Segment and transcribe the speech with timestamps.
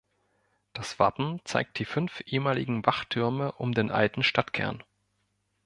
[0.73, 4.83] Das Wappen zeigt die fünf ehemaligen Wachtürme um den alten Stadtkern.